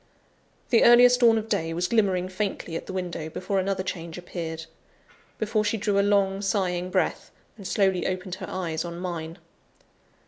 The 0.71 0.83
earliest 0.83 1.19
dawn 1.19 1.37
of 1.37 1.47
day 1.47 1.75
was 1.75 1.87
glimmering 1.87 2.27
faintly 2.27 2.75
at 2.75 2.87
the 2.87 2.91
window, 2.91 3.29
before 3.29 3.59
another 3.59 3.83
change 3.83 4.17
appeared 4.17 4.65
before 5.37 5.63
she 5.63 5.77
drew 5.77 5.99
a 5.99 6.01
long, 6.01 6.41
sighing 6.41 6.89
breath, 6.89 7.29
and 7.55 7.67
slowly 7.67 8.07
opened 8.07 8.33
her 8.41 8.49
eyes 8.49 8.83
on 8.83 8.97
mine. 8.97 9.37